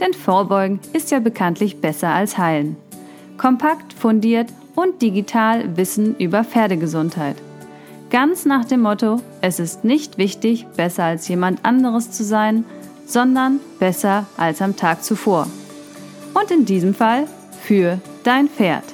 [0.00, 2.76] Denn Vorbeugen ist ja bekanntlich besser als Heilen.
[3.36, 7.36] Kompakt, fundiert und digital Wissen über Pferdegesundheit.
[8.10, 12.64] Ganz nach dem Motto, es ist nicht wichtig, besser als jemand anderes zu sein,
[13.06, 15.46] sondern besser als am Tag zuvor.
[16.34, 17.26] Und in diesem Fall
[17.62, 18.84] für dein Pferd.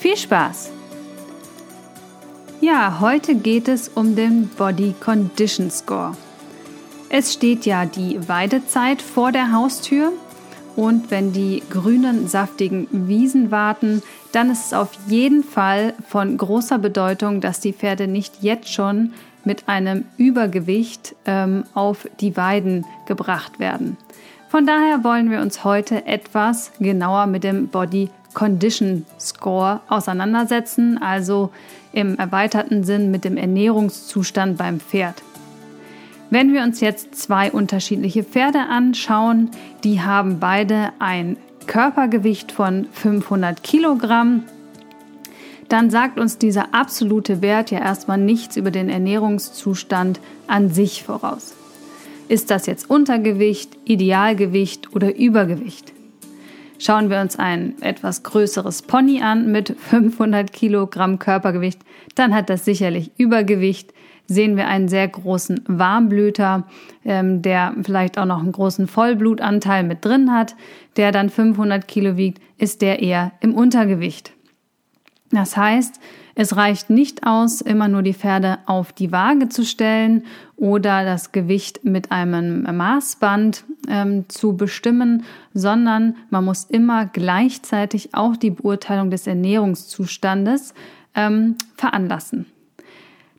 [0.00, 0.70] Viel Spaß!
[2.60, 6.16] Ja, heute geht es um den Body Condition Score.
[7.18, 10.12] Es steht ja die Weidezeit vor der Haustür
[10.76, 16.76] und wenn die grünen, saftigen Wiesen warten, dann ist es auf jeden Fall von großer
[16.76, 19.14] Bedeutung, dass die Pferde nicht jetzt schon
[19.46, 23.96] mit einem Übergewicht ähm, auf die Weiden gebracht werden.
[24.50, 31.48] Von daher wollen wir uns heute etwas genauer mit dem Body Condition Score auseinandersetzen, also
[31.94, 35.22] im erweiterten Sinn mit dem Ernährungszustand beim Pferd.
[36.30, 39.50] Wenn wir uns jetzt zwei unterschiedliche Pferde anschauen,
[39.84, 44.42] die haben beide ein Körpergewicht von 500 Kilogramm,
[45.68, 51.54] dann sagt uns dieser absolute Wert ja erstmal nichts über den Ernährungszustand an sich voraus.
[52.28, 55.92] Ist das jetzt Untergewicht, Idealgewicht oder Übergewicht?
[56.78, 61.80] Schauen wir uns ein etwas größeres Pony an mit 500 Kilogramm Körpergewicht,
[62.16, 63.92] dann hat das sicherlich Übergewicht,
[64.26, 66.64] sehen wir einen sehr großen Warmblüter,
[67.04, 70.54] ähm, der vielleicht auch noch einen großen Vollblutanteil mit drin hat,
[70.96, 74.32] der dann 500 Kilo wiegt, ist der eher im Untergewicht.
[75.30, 76.00] Das heißt,
[76.38, 80.24] es reicht nicht aus, immer nur die Pferde auf die Waage zu stellen
[80.56, 85.24] oder das Gewicht mit einem Maßband ähm, zu bestimmen,
[85.54, 90.74] sondern man muss immer gleichzeitig auch die Beurteilung des Ernährungszustandes
[91.14, 92.46] ähm, veranlassen.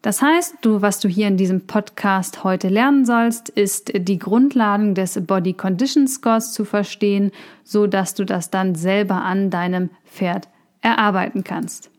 [0.08, 4.96] Das heißt, du, was du hier in diesem Podcast heute lernen sollst, ist die Grundlagen
[4.96, 7.32] des Body Condition Scores zu verstehen,
[7.66, 10.48] so dass du das dann selber an deinem Pferd
[10.80, 11.90] erarbeiten kannst.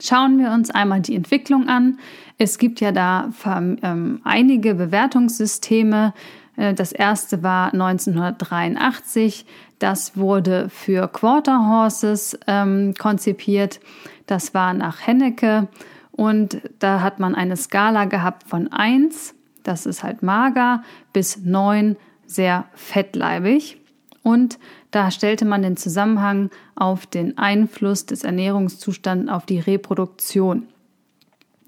[0.00, 1.98] Schauen wir uns einmal die Entwicklung an.
[2.38, 6.14] Es gibt ja da ähm, einige Bewertungssysteme.
[6.56, 9.44] Äh, das erste war 1983.
[9.78, 13.78] Das wurde für Quarter Horses ähm, konzipiert.
[14.24, 15.68] Das war nach Hennecke.
[16.18, 21.96] Und da hat man eine Skala gehabt von 1, das ist halt mager, bis 9,
[22.26, 23.80] sehr fettleibig.
[24.24, 24.58] Und
[24.90, 30.66] da stellte man den Zusammenhang auf den Einfluss des Ernährungszustands auf die Reproduktion.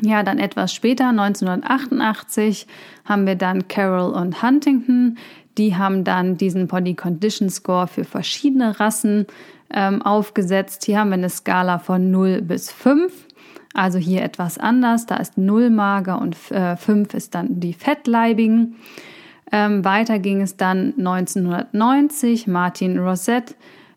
[0.02, 2.66] Ja, dann etwas später, 1988,
[3.04, 5.16] haben wir dann Carroll und Huntington.
[5.58, 9.28] Die haben dann diesen Body Condition Score für verschiedene Rassen
[9.72, 10.86] ähm, aufgesetzt.
[10.86, 13.28] Hier haben wir eine Skala von 0 bis 5.
[13.75, 15.06] Also hier etwas anders.
[15.06, 18.76] Da ist 0 mager und äh, 5 ist dann die fettleibigen.
[19.53, 23.54] Ähm, weiter ging es dann 1990, Martin Rosette.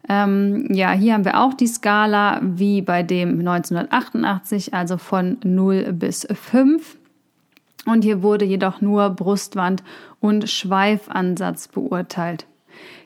[0.09, 5.93] Ähm, ja, hier haben wir auch die Skala wie bei dem 1988, also von 0
[5.93, 6.97] bis 5.
[7.85, 9.83] Und hier wurde jedoch nur Brustwand
[10.19, 12.47] und Schweifansatz beurteilt.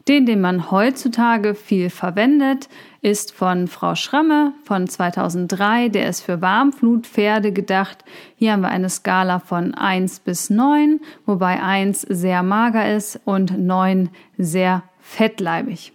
[0.07, 2.69] Den, den man heutzutage viel verwendet,
[3.07, 5.87] ist von Frau Schramme von 2003.
[5.87, 8.03] Der ist für Warmflutpferde gedacht.
[8.35, 13.57] Hier haben wir eine Skala von 1 bis 9, wobei 1 sehr mager ist und
[13.57, 15.93] 9 sehr fettleibig.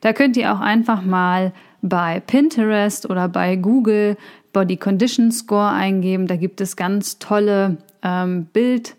[0.00, 4.16] Da könnt ihr auch einfach mal bei Pinterest oder bei Google
[4.54, 6.26] Body Condition Score eingeben.
[6.28, 8.96] Da gibt es ganz tolle ähm, Bild-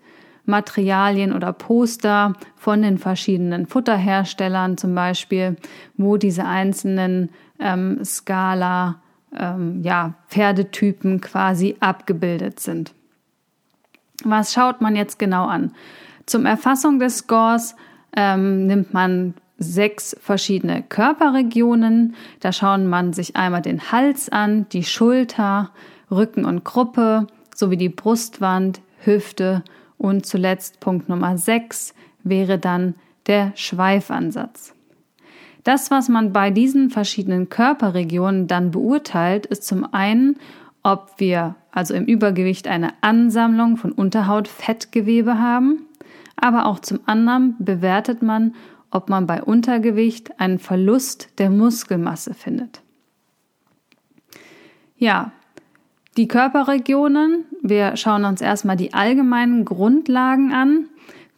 [0.50, 5.56] Materialien oder Poster von den verschiedenen Futterherstellern zum Beispiel,
[5.96, 9.00] wo diese einzelnen ähm, Skala,
[9.38, 12.92] ähm, ja, Pferdetypen quasi abgebildet sind.
[14.24, 15.72] Was schaut man jetzt genau an?
[16.26, 17.74] Zum Erfassung des Scores
[18.16, 22.14] ähm, nimmt man sechs verschiedene Körperregionen.
[22.40, 25.70] Da schauen man sich einmal den Hals an, die Schulter,
[26.10, 29.62] Rücken und Gruppe sowie die Brustwand, Hüfte
[30.00, 31.94] und zuletzt Punkt Nummer 6
[32.24, 32.94] wäre dann
[33.26, 34.74] der Schweifansatz.
[35.62, 40.38] Das, was man bei diesen verschiedenen Körperregionen dann beurteilt, ist zum einen,
[40.82, 45.86] ob wir also im Übergewicht eine Ansammlung von Unterhautfettgewebe haben,
[46.34, 48.54] aber auch zum anderen bewertet man,
[48.90, 52.80] ob man bei Untergewicht einen Verlust der Muskelmasse findet.
[54.96, 55.32] Ja,
[56.16, 60.88] die Körperregionen, wir schauen uns erstmal die allgemeinen Grundlagen an.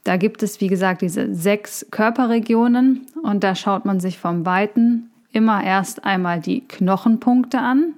[0.04, 5.10] Da gibt es, wie gesagt, diese sechs Körperregionen und da schaut man sich vom Weiten
[5.32, 7.94] immer erst einmal die Knochenpunkte an,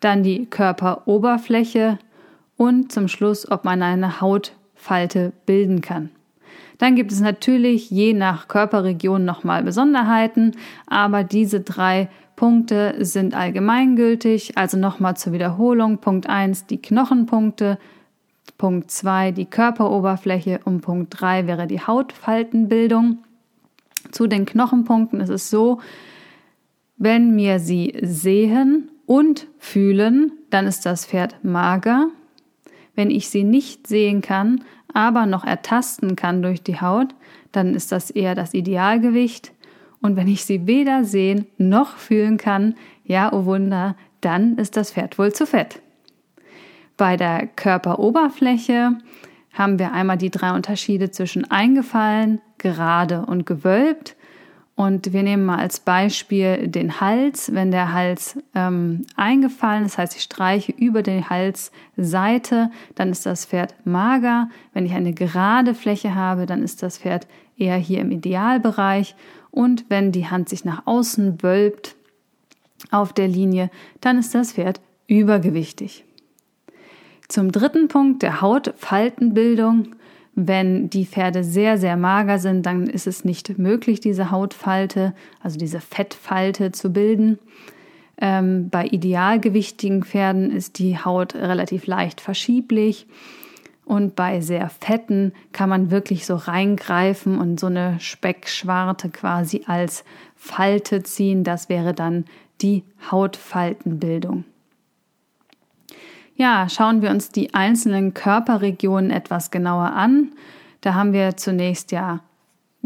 [0.00, 1.98] dann die Körperoberfläche
[2.56, 6.10] und zum Schluss, ob man eine Hautfalte bilden kann.
[6.78, 10.52] Dann gibt es natürlich je nach Körperregion nochmal Besonderheiten,
[10.86, 14.56] aber diese drei Punkte sind allgemeingültig.
[14.56, 15.98] Also nochmal zur Wiederholung.
[15.98, 17.78] Punkt 1 die Knochenpunkte,
[18.58, 23.18] Punkt 2 die Körperoberfläche und Punkt 3 wäre die Hautfaltenbildung.
[24.10, 25.80] Zu den Knochenpunkten ist es so,
[26.96, 32.08] wenn wir sie sehen und fühlen, dann ist das Pferd mager.
[32.94, 37.14] Wenn ich sie nicht sehen kann, aber noch ertasten kann durch die Haut,
[37.50, 39.51] dann ist das eher das Idealgewicht.
[40.02, 44.92] Und wenn ich sie weder sehen noch fühlen kann, ja, oh Wunder, dann ist das
[44.92, 45.80] Pferd wohl zu fett.
[46.96, 48.98] Bei der Körperoberfläche
[49.52, 54.16] haben wir einmal die drei Unterschiede zwischen eingefallen, gerade und gewölbt.
[54.74, 57.54] Und wir nehmen mal als Beispiel den Hals.
[57.54, 63.44] Wenn der Hals ähm, eingefallen das heißt, ich streiche über die Halsseite, dann ist das
[63.44, 64.48] Pferd mager.
[64.72, 67.26] Wenn ich eine gerade Fläche habe, dann ist das Pferd
[67.58, 69.14] eher hier im Idealbereich.
[69.52, 71.94] Und wenn die Hand sich nach außen wölbt
[72.90, 73.70] auf der Linie,
[74.00, 76.04] dann ist das Pferd übergewichtig.
[77.28, 79.94] Zum dritten Punkt der Hautfaltenbildung.
[80.34, 85.58] Wenn die Pferde sehr, sehr mager sind, dann ist es nicht möglich, diese Hautfalte, also
[85.58, 87.38] diese Fettfalte zu bilden.
[88.18, 93.06] Ähm, bei idealgewichtigen Pferden ist die Haut relativ leicht verschieblich.
[93.92, 100.02] Und bei sehr fetten kann man wirklich so reingreifen und so eine Speckschwarte quasi als
[100.34, 101.44] Falte ziehen.
[101.44, 102.24] Das wäre dann
[102.62, 104.44] die Hautfaltenbildung.
[106.36, 110.32] Ja, schauen wir uns die einzelnen Körperregionen etwas genauer an.
[110.80, 112.20] Da haben wir zunächst ja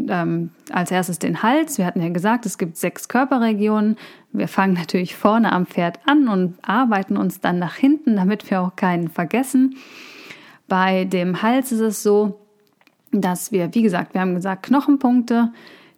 [0.09, 1.77] ähm, als erstes den Hals.
[1.77, 3.95] Wir hatten ja gesagt, es gibt sechs Körperregionen.
[4.33, 8.59] Wir fangen natürlich vorne am Pferd an und arbeiten uns dann nach hinten, damit wir
[8.59, 9.77] auch keinen vergessen.
[10.67, 12.39] Bei dem Hals ist es so,
[13.11, 15.51] dass wir, wie gesagt, wir haben gesagt Knochenpunkte.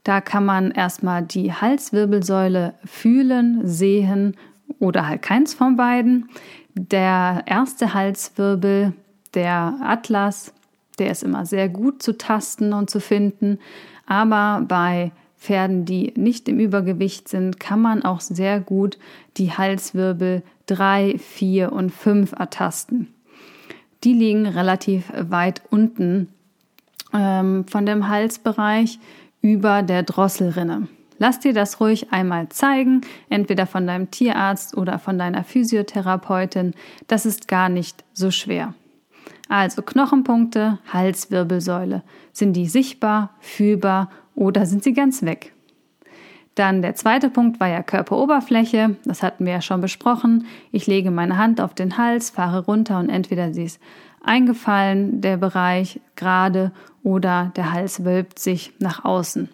[0.04, 4.38] Da kann man erstmal die Halswirbelsäule fühlen, sehen
[4.80, 6.30] oder halt keins von beiden.
[6.76, 8.94] Der erste Halswirbel,
[9.34, 10.54] der Atlas,
[11.00, 13.60] der ist immer sehr gut zu tasten und zu finden.
[14.06, 18.98] Aber bei Pferden, die nicht im Übergewicht sind, kann man auch sehr gut
[19.38, 23.14] die Halswirbel 3, 4 und 5 ertasten.
[24.04, 26.30] Die liegen relativ weit unten
[27.14, 29.00] ähm, von dem Halsbereich
[29.42, 30.88] über der Drosselrinne.
[31.18, 36.74] Lass dir das ruhig einmal zeigen, entweder von deinem Tierarzt oder von deiner Physiotherapeutin.
[37.08, 38.74] Das ist gar nicht so schwer.
[39.50, 42.04] Also Knochenpunkte, Halswirbelsäule.
[42.32, 45.54] Sind die sichtbar, fühlbar oder sind sie ganz weg?
[46.60, 48.98] Dann der zweite Punkt war ja Körperoberfläche.
[49.06, 50.46] Das hatten wir ja schon besprochen.
[50.74, 53.80] Ich lege meine Hand auf den Hals, fahre runter und entweder sie ist
[54.22, 59.48] eingefallen, der Bereich gerade oder der Hals wölbt sich nach außen.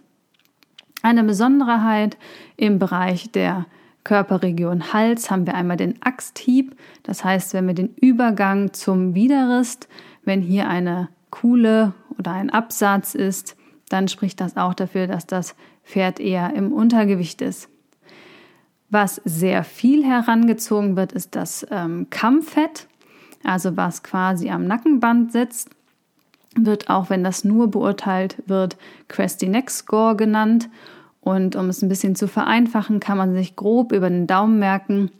[1.04, 2.18] Eine Besonderheit
[2.58, 3.68] im Bereich der
[4.04, 6.76] Körperregion Hals haben wir einmal den Axthieb.
[7.04, 9.88] Das heißt, wenn wir den Übergang zum Widerrist,
[10.24, 13.56] wenn hier eine Kuhle oder ein Absatz ist,
[13.90, 17.70] dann spricht das auch dafür, dass das Pferd eher im Untergewicht ist.
[18.90, 22.88] Was sehr viel herangezogen wird, ist das ähm, Kammfett,
[23.44, 25.70] also was quasi am Nackenband sitzt,
[26.56, 28.78] wird auch, wenn das nur beurteilt wird,
[29.08, 30.70] Cresty Neck Score genannt
[31.22, 35.12] und um es ein bisschen zu vereinfachen, kann man sich grob über den Daumen merken.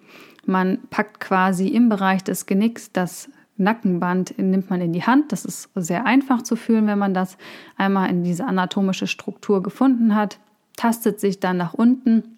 [0.46, 5.32] Man packt quasi im Bereich des Genicks das Nackenband nimmt man in die Hand.
[5.32, 7.38] Das ist sehr einfach zu fühlen, wenn man das
[7.78, 10.40] einmal in diese anatomische Struktur gefunden hat.
[10.76, 12.38] Tastet sich dann nach unten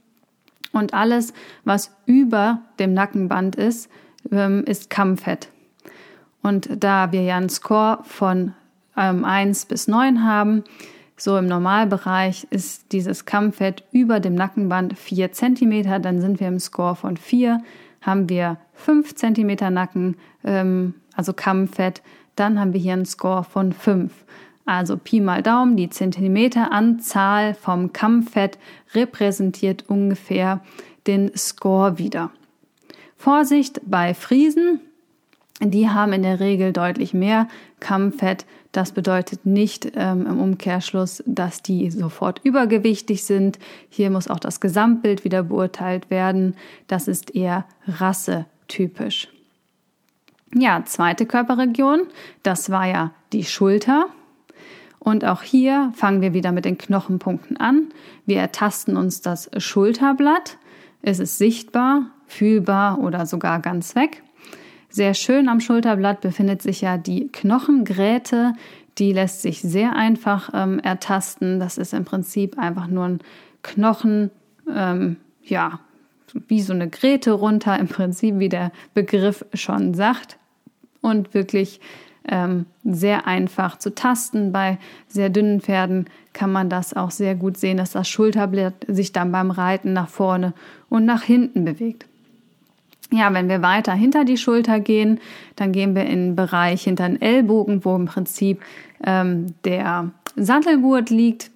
[0.71, 1.33] und alles,
[1.63, 3.89] was über dem Nackenband ist,
[4.31, 5.49] ähm, ist Kammfett.
[6.43, 8.53] Und da wir ja einen Score von
[8.95, 10.63] 1 ähm, bis 9 haben,
[11.15, 16.59] so im Normalbereich ist dieses Kammfett über dem Nackenband 4 cm, dann sind wir im
[16.59, 17.61] Score von 4.
[18.01, 22.01] Haben wir 5 cm Nacken, ähm, also Kammfett,
[22.37, 24.13] dann haben wir hier einen Score von 5.
[24.65, 28.57] Also Pi mal Daumen, die Zentimeteranzahl vom Kammfett
[28.93, 30.61] repräsentiert ungefähr
[31.07, 32.31] den Score wieder.
[33.15, 34.81] Vorsicht bei Friesen,
[35.59, 37.47] die haben in der Regel deutlich mehr
[37.79, 43.57] Kammfett Das bedeutet nicht ähm, im Umkehrschluss, dass die sofort übergewichtig sind.
[43.89, 46.55] Hier muss auch das Gesamtbild wieder beurteilt werden.
[46.85, 49.29] Das ist eher rassetypisch.
[50.53, 52.07] Ja, zweite Körperregion,
[52.43, 54.07] das war ja die Schulter.
[54.99, 57.89] Und auch hier fangen wir wieder mit den Knochenpunkten an.
[58.25, 60.57] Wir ertasten uns das Schulterblatt.
[61.01, 64.23] Es ist sichtbar, fühlbar oder sogar ganz weg.
[64.89, 68.53] Sehr schön am Schulterblatt befindet sich ja die Knochengräte.
[68.97, 71.59] Die lässt sich sehr einfach ähm, ertasten.
[71.59, 73.19] Das ist im Prinzip einfach nur ein
[73.63, 74.31] Knochen,
[74.73, 75.79] ähm, ja,
[76.47, 80.37] wie so eine Gräte runter, im Prinzip wie der Begriff schon sagt.
[81.01, 81.79] Und wirklich
[82.27, 84.51] ähm, sehr einfach zu tasten.
[84.51, 89.13] Bei sehr dünnen Pferden kann man das auch sehr gut sehen, dass das Schulterblatt sich
[89.13, 90.53] dann beim Reiten nach vorne
[90.89, 92.05] und nach hinten bewegt.
[93.09, 95.19] Ja, wenn wir weiter hinter die Schulter gehen,
[95.55, 98.61] dann gehen wir in den Bereich hinter den Ellbogen, wo im Prinzip
[99.05, 101.49] ähm, der Sattelgurt liegt.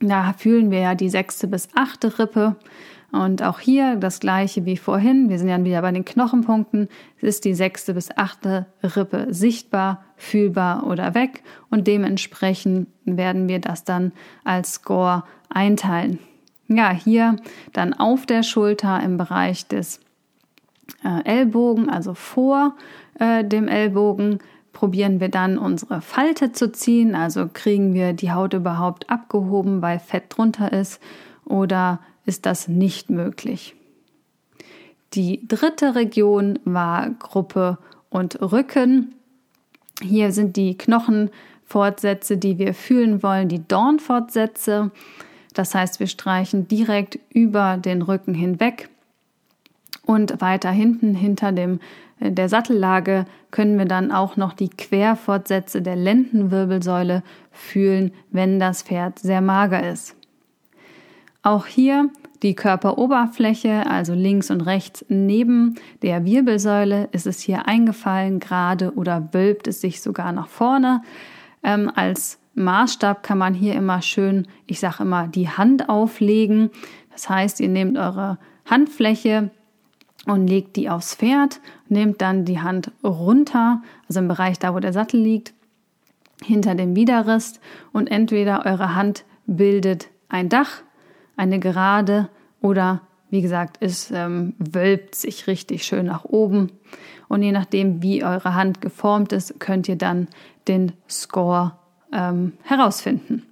[0.00, 2.56] Da fühlen wir ja die sechste bis achte Rippe.
[3.14, 5.28] Und auch hier das gleiche wie vorhin.
[5.28, 6.88] Wir sind ja wieder bei den Knochenpunkten.
[7.18, 11.44] Es ist die sechste bis achte Rippe sichtbar, fühlbar oder weg.
[11.70, 14.10] Und dementsprechend werden wir das dann
[14.42, 16.18] als Score einteilen.
[16.66, 17.36] Ja, hier
[17.72, 20.00] dann auf der Schulter im Bereich des
[21.04, 22.74] äh, Ellbogen, also vor
[23.20, 24.40] äh, dem Ellbogen,
[24.72, 27.14] probieren wir dann unsere Falte zu ziehen.
[27.14, 31.00] Also kriegen wir die Haut überhaupt abgehoben, weil Fett drunter ist
[31.44, 33.74] oder ist das nicht möglich.
[35.14, 37.78] Die dritte Region war Gruppe
[38.10, 39.14] und Rücken.
[40.02, 44.90] Hier sind die Knochenfortsätze, die wir fühlen wollen, die Dornfortsätze.
[45.52, 48.88] Das heißt, wir streichen direkt über den Rücken hinweg
[50.04, 51.80] und weiter hinten, hinter dem,
[52.20, 58.82] äh, der Sattellage, können wir dann auch noch die Querfortsätze der Lendenwirbelsäule fühlen, wenn das
[58.82, 60.16] Pferd sehr mager ist.
[61.44, 62.10] Auch hier
[62.42, 69.28] die Körperoberfläche, also links und rechts neben der Wirbelsäule, ist es hier eingefallen, gerade oder
[69.32, 71.02] wölbt es sich sogar nach vorne.
[71.62, 76.70] Ähm, als Maßstab kann man hier immer schön, ich sage immer, die Hand auflegen.
[77.12, 79.50] Das heißt, ihr nehmt eure Handfläche,
[80.26, 84.80] und legt die aufs Pferd, nehmt dann die Hand runter, also im Bereich da, wo
[84.80, 85.52] der Sattel liegt,
[86.42, 87.60] hinter dem Widerrist
[87.92, 90.82] und entweder eure Hand bildet ein Dach,
[91.36, 92.28] eine Gerade
[92.60, 93.00] oder
[93.30, 96.70] wie gesagt, es ähm, wölbt sich richtig schön nach oben.
[97.26, 100.28] Und je nachdem, wie eure Hand geformt ist, könnt ihr dann
[100.68, 101.72] den Score
[102.12, 103.44] ähm, herausfinden.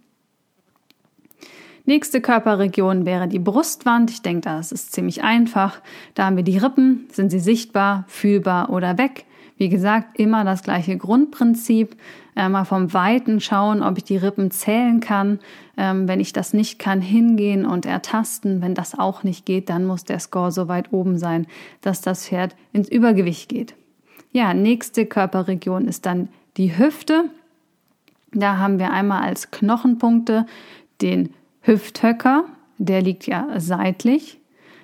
[1.84, 4.10] Nächste Körperregion wäre die Brustwand.
[4.10, 5.80] Ich denke, das ist ziemlich einfach.
[6.14, 7.08] Da haben wir die Rippen.
[7.10, 9.24] Sind sie sichtbar, fühlbar oder weg?
[9.62, 11.94] Wie gesagt, immer das gleiche Grundprinzip.
[12.34, 15.38] Äh, mal vom Weiten schauen, ob ich die Rippen zählen kann.
[15.76, 18.60] Ähm, wenn ich das nicht kann, hingehen und ertasten.
[18.60, 21.46] Wenn das auch nicht geht, dann muss der Score so weit oben sein,
[21.80, 23.76] dass das Pferd ins Übergewicht geht.
[24.32, 27.26] Ja, nächste Körperregion ist dann die Hüfte.
[28.32, 30.44] Da haben wir einmal als Knochenpunkte
[31.02, 32.46] den Hüfthöcker,
[32.78, 34.40] der liegt ja seitlich.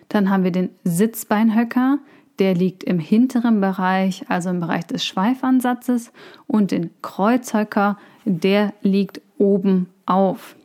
[0.09, 1.99] Dann haben wir den Sitzbeinhöcker,
[2.39, 6.13] der liegt im hinteren Bereich, also im Bereich des Schweifansatzes.
[6.47, 10.57] Und den Kreuzhöcker, der liegt oben auf.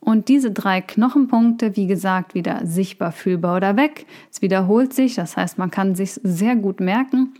[0.00, 4.06] Und diese drei Knochenpunkte, wie gesagt, wieder sichtbar, fühlbar oder weg.
[4.30, 7.34] Es wiederholt sich, das heißt, man kann sich sehr gut merken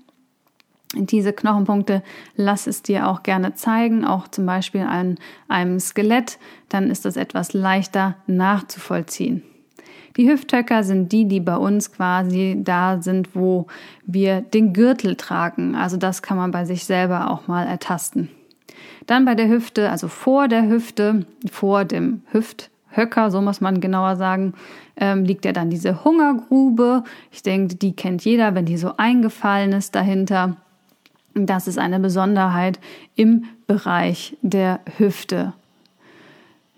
[0.94, 2.02] diese Knochenpunkte
[2.34, 6.38] lass es dir auch gerne zeigen, auch zum Beispiel an einem Skelett,
[6.68, 9.42] dann ist das etwas leichter nachzuvollziehen.
[10.20, 13.68] Die Hüfthöcker sind die, die bei uns quasi da sind, wo
[14.04, 15.74] wir den Gürtel tragen.
[15.74, 18.28] Also das kann man bei sich selber auch mal ertasten.
[19.06, 24.16] Dann bei der Hüfte, also vor der Hüfte, vor dem Hüfthöcker, so muss man genauer
[24.16, 24.52] sagen,
[24.98, 27.02] ähm, liegt ja dann diese Hungergrube.
[27.32, 30.58] Ich denke, die kennt jeder, wenn die so eingefallen ist dahinter.
[31.32, 32.78] Das ist eine Besonderheit
[33.16, 35.54] im Bereich der Hüfte.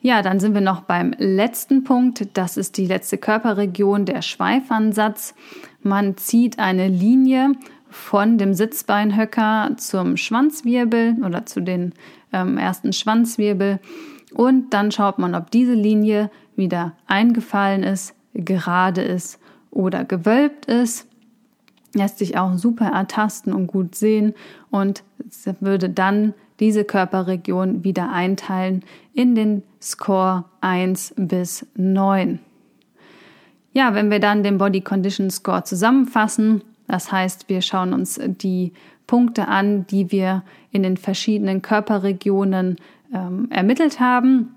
[0.05, 2.27] Ja, dann sind wir noch beim letzten Punkt.
[2.35, 5.35] Das ist die letzte Körperregion, der Schweifansatz.
[5.81, 7.53] Man zieht eine Linie
[7.89, 11.93] von dem Sitzbeinhöcker zum Schwanzwirbel oder zu den
[12.33, 13.79] ähm, ersten Schwanzwirbel
[14.35, 19.39] und dann schaut man, ob diese Linie wieder eingefallen ist, gerade ist
[19.71, 21.07] oder gewölbt ist
[21.95, 24.35] lässt sich auch super ertasten und gut sehen
[24.71, 25.03] und
[25.61, 32.39] würde dann diese Körperregion wieder einteilen in den Score 1 bis 9.
[33.73, 38.73] Ja, wenn wir dann den Body Condition Score zusammenfassen, Das heißt, wir schauen uns die
[39.07, 42.77] Punkte an, die wir in den verschiedenen Körperregionen
[43.15, 44.57] ähm, ermittelt haben.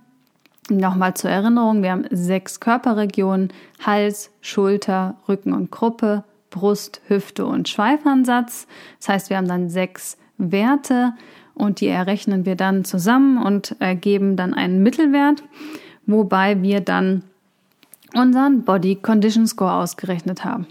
[0.69, 3.53] Nochmal zur Erinnerung, wir haben sechs Körperregionen,
[3.85, 8.67] Hals, Schulter, Rücken und Gruppe, Brust, Hüfte und Schweifansatz.
[8.99, 11.13] Das heißt, wir haben dann sechs Werte
[11.55, 15.43] und die errechnen wir dann zusammen und ergeben dann einen Mittelwert,
[16.05, 17.23] wobei wir dann
[18.13, 20.67] unseren Body Condition Score ausgerechnet haben.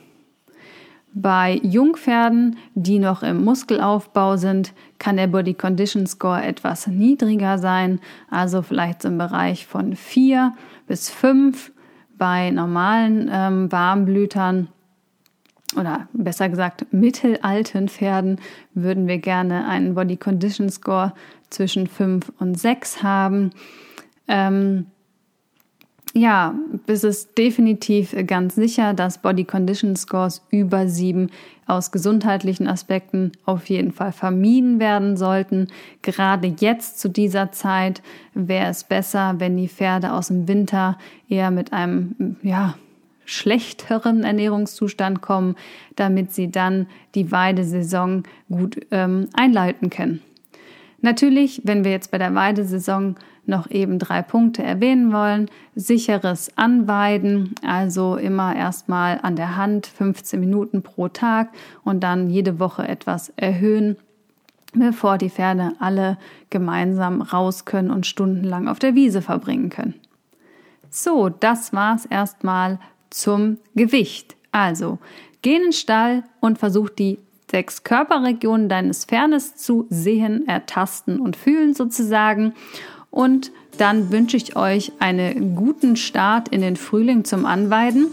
[1.16, 8.00] Bei Jungpferden, die noch im Muskelaufbau sind, kann der Body Condition Score etwas niedriger sein,
[8.30, 10.54] also vielleicht im Bereich von 4
[10.88, 11.72] bis 5.
[12.18, 14.68] Bei normalen ähm, Warmblütern
[15.76, 18.40] oder besser gesagt mittelalten Pferden
[18.74, 21.12] würden wir gerne einen Body Condition Score
[21.50, 23.50] zwischen 5 und 6 haben.
[24.28, 24.86] Ähm,
[26.16, 26.54] ja,
[26.86, 31.30] es ist definitiv ganz sicher, dass Body Condition Scores über sieben
[31.66, 35.68] aus gesundheitlichen Aspekten auf jeden Fall vermieden werden sollten.
[36.02, 38.00] Gerade jetzt zu dieser Zeit
[38.32, 42.76] wäre es besser, wenn die Pferde aus dem Winter eher mit einem, ja,
[43.24, 45.56] schlechteren Ernährungszustand kommen,
[45.96, 50.20] damit sie dann die Weidesaison gut ähm, einleiten können.
[51.00, 53.16] Natürlich, wenn wir jetzt bei der Weidesaison
[53.46, 55.50] noch eben drei Punkte erwähnen wollen.
[55.74, 61.50] Sicheres Anweiden, also immer erstmal an der Hand 15 Minuten pro Tag
[61.82, 63.96] und dann jede Woche etwas erhöhen,
[64.72, 66.18] bevor die Pferde alle
[66.50, 69.94] gemeinsam raus können und stundenlang auf der Wiese verbringen können.
[70.90, 72.78] So, das war's erstmal
[73.14, 74.36] zum Gewicht.
[74.52, 74.98] Also,
[75.42, 77.18] geh in den Stall und versuch die
[77.50, 82.54] sechs Körperregionen deines Pferdes zu sehen, ertasten und fühlen sozusagen.
[83.10, 88.08] Und dann wünsche ich euch einen guten Start in den Frühling zum Anweiden.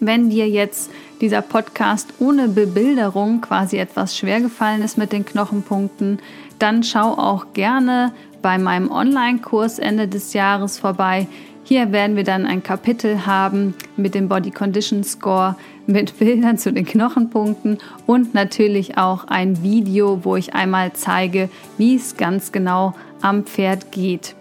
[0.00, 6.18] Wenn dir jetzt dieser Podcast ohne Bebilderung quasi etwas schwer gefallen ist mit den Knochenpunkten,
[6.58, 11.28] dann schau auch gerne bei meinem Online-Kurs Ende des Jahres vorbei.
[11.72, 15.56] Hier werden wir dann ein Kapitel haben mit dem Body Condition Score,
[15.86, 21.96] mit Bildern zu den Knochenpunkten und natürlich auch ein Video, wo ich einmal zeige, wie
[21.96, 24.34] es ganz genau am Pferd geht.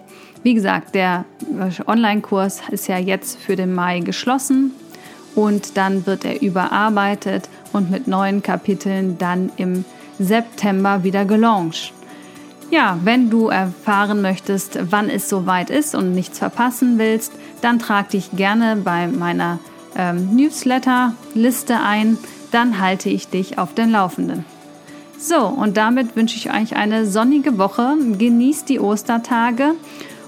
[0.43, 1.23] Wie gesagt, der
[1.87, 4.71] Online-Kurs ist ja jetzt für den Mai geschlossen
[5.33, 9.85] und dann wird er überarbeitet und mit neuen Kapiteln dann im
[10.19, 11.93] September wieder gelauncht.
[12.71, 18.09] Ja, wenn du erfahren möchtest, wann es soweit ist und nichts verpassen willst, dann trag
[18.09, 19.59] dich gerne bei meiner
[19.97, 22.17] ähm, Newsletter-Liste ein,
[22.51, 24.45] dann halte ich dich auf den Laufenden.
[25.19, 27.95] So, und damit wünsche ich euch eine sonnige Woche.
[28.17, 29.73] Genießt die Ostertage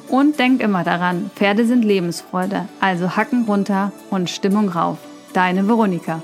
[0.10, 2.68] und denkt immer daran, Pferde sind Lebensfreude.
[2.82, 4.98] Also Hacken runter und Stimmung rauf.
[5.32, 6.22] Deine Veronika.